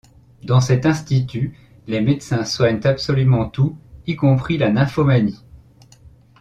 [0.41, 1.55] Dans cet institut,
[1.85, 3.77] les médecins soignent absolument tout,
[4.07, 5.45] y compris la nymphomanie.